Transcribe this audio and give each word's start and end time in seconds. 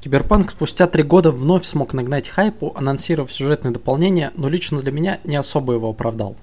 Киберпанк 0.00 0.52
спустя 0.52 0.86
три 0.86 1.02
года 1.02 1.30
вновь 1.30 1.66
смог 1.66 1.92
нагнать 1.92 2.26
хайпу, 2.26 2.72
анонсировав 2.74 3.30
сюжетное 3.30 3.70
дополнение, 3.70 4.30
но 4.34 4.48
лично 4.48 4.80
для 4.80 4.92
меня 4.92 5.20
не 5.24 5.36
особо 5.36 5.74
его 5.74 5.90
оправдал. 5.90 6.36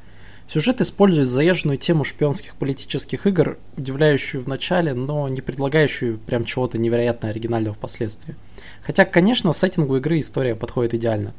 Сюжет 0.48 0.80
использует 0.80 1.28
заезженную 1.28 1.80
тему 1.80 2.04
шпионских 2.04 2.56
политических 2.56 3.26
игр, 3.26 3.58
удивляющую 3.76 4.44
в 4.44 4.48
начале, 4.48 4.94
но 4.94 5.28
не 5.28 5.42
предлагающую 5.42 6.20
прям 6.20 6.46
чего-то 6.46 6.78
невероятно 6.78 7.30
оригинального 7.30 7.74
впоследствии. 7.76 8.36
Хотя, 8.84 9.06
конечно, 9.06 9.52
сеттингу 9.54 9.98
игры 9.98 10.20
история 10.20 10.56
подходит 10.56 10.94
идеально. 10.94 11.34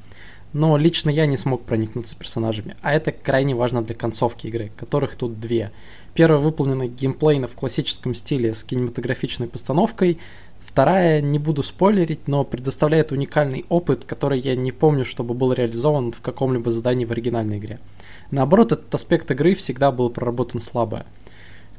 Но 0.53 0.77
лично 0.77 1.11
я 1.11 1.27
не 1.27 1.37
смог 1.37 1.63
проникнуться 1.63 2.17
персонажами, 2.17 2.75
а 2.81 2.95
это 2.95 3.13
крайне 3.13 3.55
важно 3.55 3.83
для 3.83 3.95
концовки 3.95 4.47
игры, 4.47 4.73
которых 4.77 5.15
тут 5.15 5.39
две. 5.39 5.73
Первая 6.15 6.41
выполнена 6.41 6.89
геймплейно 6.89 7.49
в 7.49 7.55
классическом 7.55 8.15
стиле 8.15 8.55
с 8.55 8.65
кинематографичной 8.65 9.47
постановкой, 9.47 10.19
Вторая, 10.79 11.21
не 11.21 11.41
буду 11.41 11.65
спойлерить, 11.65 12.29
но 12.29 12.45
предоставляет 12.45 13.11
уникальный 13.11 13.65
опыт, 13.69 14.05
который 14.05 14.39
я 14.39 14.55
не 14.55 14.71
помню, 14.71 15.05
чтобы 15.05 15.35
был 15.35 15.53
реализован 15.53 16.13
в 16.13 16.21
каком-либо 16.21 16.71
задании 16.71 17.05
в 17.05 17.11
оригинальной 17.11 17.59
игре. 17.59 17.81
Наоборот, 18.31 18.71
этот 18.71 18.95
аспект 18.95 19.29
игры 19.33 19.57
всегда 19.57 19.91
был 19.91 20.09
проработан 20.09 20.61
слабо. 20.61 21.05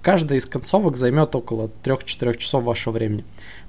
Каждая 0.02 0.38
из 0.38 0.46
концовок 0.46 0.98
займет 0.98 1.34
около 1.34 1.72
3-4 1.86 2.38
часов 2.40 2.66
вашего 2.66 2.92
времени. 2.92 3.24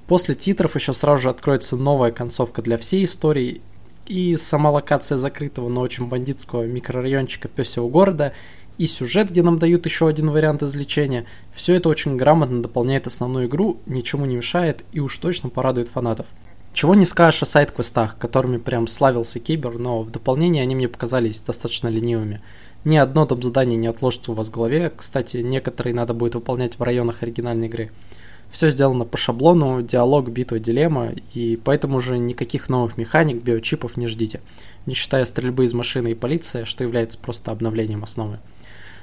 После 0.05 0.35
титров 0.35 0.75
еще 0.75 0.91
сразу 0.91 1.23
же 1.23 1.29
откроется 1.29 1.77
новая 1.77 2.11
концовка 2.11 2.61
для 2.61 2.77
всей 2.77 3.05
истории, 3.05 3.61
и 4.07 4.35
сама 4.35 4.69
локация 4.69 5.17
закрытого, 5.17 5.69
но 5.69 5.79
очень 5.79 6.07
бандитского 6.07 6.63
микрорайончика 6.63 7.47
Песего 7.47 7.87
города– 7.87 8.33
и 8.81 8.87
сюжет, 8.87 9.29
где 9.29 9.43
нам 9.43 9.59
дают 9.59 9.85
еще 9.85 10.07
один 10.07 10.31
вариант 10.31 10.63
извлечения. 10.63 11.27
Все 11.53 11.75
это 11.75 11.87
очень 11.87 12.17
грамотно 12.17 12.63
дополняет 12.63 13.05
основную 13.05 13.45
игру, 13.45 13.77
ничему 13.85 14.25
не 14.25 14.37
мешает 14.37 14.83
и 14.91 14.99
уж 14.99 15.19
точно 15.19 15.49
порадует 15.49 15.87
фанатов. 15.87 16.25
Чего 16.73 16.95
не 16.95 17.05
скажешь 17.05 17.43
о 17.43 17.45
сайт-квестах, 17.45 18.17
которыми 18.17 18.57
прям 18.57 18.87
славился 18.87 19.37
Кибер, 19.37 19.77
но 19.77 20.01
в 20.01 20.09
дополнение 20.09 20.63
они 20.63 20.73
мне 20.73 20.87
показались 20.87 21.41
достаточно 21.41 21.89
ленивыми. 21.89 22.41
Ни 22.83 22.97
одно 22.97 23.27
там 23.27 23.43
задание 23.43 23.77
не 23.77 23.85
отложится 23.85 24.31
у 24.31 24.33
вас 24.33 24.47
в 24.47 24.51
голове, 24.51 24.91
кстати, 24.97 25.37
некоторые 25.37 25.93
надо 25.93 26.15
будет 26.15 26.33
выполнять 26.33 26.79
в 26.79 26.81
районах 26.81 27.21
оригинальной 27.21 27.67
игры. 27.67 27.91
Все 28.49 28.71
сделано 28.71 29.05
по 29.05 29.15
шаблону, 29.15 29.83
диалог, 29.83 30.29
битва, 30.29 30.57
дилемма, 30.57 31.11
и 31.35 31.55
поэтому 31.63 31.97
уже 31.97 32.17
никаких 32.17 32.67
новых 32.67 32.97
механик, 32.97 33.43
биочипов 33.43 33.95
не 33.95 34.07
ждите, 34.07 34.41
не 34.87 34.95
считая 34.95 35.25
стрельбы 35.25 35.65
из 35.65 35.73
машины 35.73 36.13
и 36.13 36.15
полиции, 36.15 36.63
что 36.63 36.83
является 36.83 37.19
просто 37.19 37.51
обновлением 37.51 38.01
основы. 38.01 38.39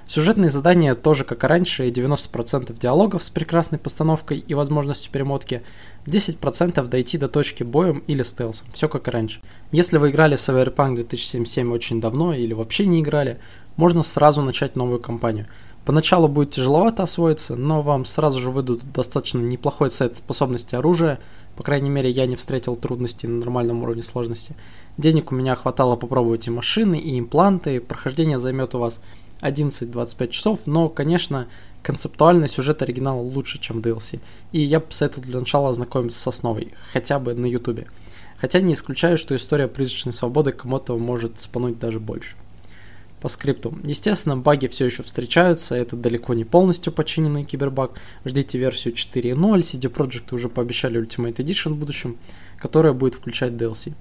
Сюжетные 0.09 0.49
задания 0.49 0.95
тоже, 0.95 1.25
как 1.25 1.45
и 1.45 1.47
раньше, 1.47 1.87
90% 1.91 2.79
диалогов 2.79 3.23
с 3.23 3.29
прекрасной 3.29 3.79
постановкой 3.79 4.39
и 4.39 4.55
возможностью 4.55 5.13
перемотки, 5.13 5.63
10% 6.07 6.83
дойти 6.87 7.19
до 7.19 7.29
точки 7.29 7.63
боем 7.63 8.03
или 8.07 8.23
стелсом, 8.23 8.69
все 8.73 8.89
как 8.89 9.07
и 9.07 9.11
раньше. 9.11 9.43
Если 9.71 9.99
вы 9.99 10.09
играли 10.09 10.37
в 10.37 10.39
Cyberpunk 10.39 10.95
2077 10.95 11.71
очень 11.71 12.01
давно 12.01 12.33
или 12.33 12.55
вообще 12.55 12.87
не 12.87 13.03
играли, 13.03 13.39
можно 13.77 14.03
сразу 14.03 14.41
начать 14.41 14.77
новую 14.77 14.99
кампанию. 14.99 15.47
Поначалу 15.85 16.27
будет 16.27 16.53
тяжеловато 16.53 17.03
освоиться, 17.03 17.55
но 17.55 17.83
вам 17.83 18.07
сразу 18.07 18.41
же 18.41 18.51
выдадут 18.51 18.91
достаточно 18.91 19.41
неплохой 19.41 19.91
сет 19.91 20.17
способностей 20.17 20.77
оружия, 20.77 21.19
по 21.59 21.65
крайней 21.65 21.91
мере 21.91 22.09
я 22.09 22.27
не 22.27 22.37
встретил 22.37 22.77
трудностей 22.77 23.27
на 23.27 23.41
нормальном 23.41 23.83
уровне 23.83 24.05
сложности. 24.05 24.55
Денег 24.97 25.33
у 25.33 25.35
меня 25.35 25.57
хватало 25.57 25.97
попробовать 25.97 26.47
и 26.47 26.51
машины, 26.51 26.97
и 27.01 27.19
импланты, 27.19 27.81
прохождение 27.81 28.39
займет 28.39 28.77
у 28.77 28.79
вас 28.79 29.01
11-25 29.41 30.29
часов, 30.29 30.61
но, 30.67 30.89
конечно, 30.89 31.49
концептуально 31.83 32.47
сюжет 32.47 32.81
оригинала 32.83 33.21
лучше, 33.21 33.59
чем 33.59 33.81
DLC. 33.81 34.21
И 34.53 34.61
я 34.61 34.79
бы 34.79 34.87
посоветовал 34.87 35.25
для 35.25 35.41
начала 35.41 35.71
ознакомиться 35.71 36.21
с 36.21 36.29
основой, 36.29 36.75
хотя 36.93 37.19
бы 37.19 37.35
на 37.35 37.47
ютубе. 37.47 37.89
Хотя 38.41 38.61
не 38.61 38.75
исключаю, 38.75 39.19
что 39.19 39.35
история 39.35 39.67
призрачной 39.67 40.13
свободы 40.13 40.53
кому-то 40.53 40.97
может 40.97 41.41
спануть 41.41 41.81
даже 41.81 41.99
больше. 41.99 42.37
По 43.21 43.29
скрипту. 43.29 43.77
Естественно, 43.83 44.37
баги 44.37 44.69
все 44.69 44.85
еще 44.85 45.03
встречаются, 45.03 45.75
это 45.75 45.97
далеко 45.97 46.35
не 46.35 46.45
полностью 46.45 46.93
починенный 46.93 47.45
кибербаг. 47.45 47.99
Ждите 48.25 48.59
версию 48.59 48.95
4.0, 48.95 49.35
CD 49.61 49.93
Projekt 49.93 50.33
уже 50.33 50.49
пообещали 50.49 51.01
Ultimate 51.01 51.35
Edition 51.37 51.73
в 51.73 51.77
будущем, 51.77 52.17
которая 52.59 52.93
будет 52.93 53.17
включать 53.17 53.53
DLC. 53.53 53.95